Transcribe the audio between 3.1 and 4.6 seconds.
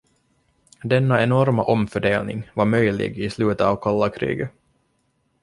i slutet av kalla kriget.